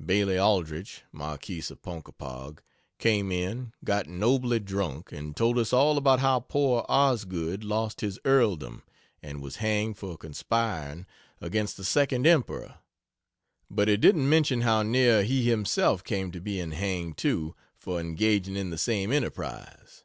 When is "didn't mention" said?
13.96-14.60